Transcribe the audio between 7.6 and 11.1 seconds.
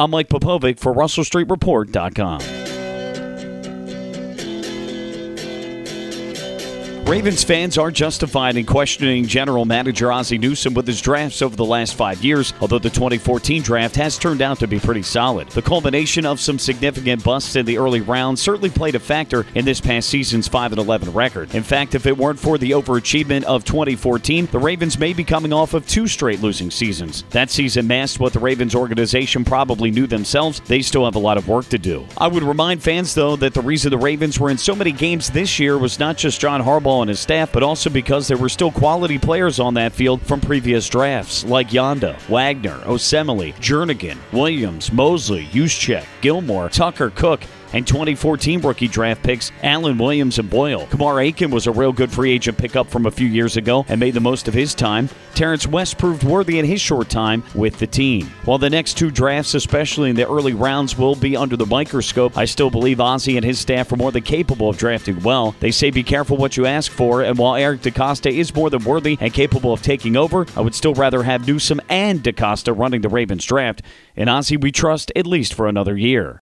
are justified in questioning general manager Ozzie Newsome with his